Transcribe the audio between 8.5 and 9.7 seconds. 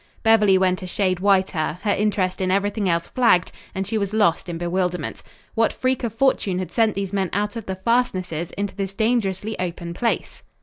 into this dangerously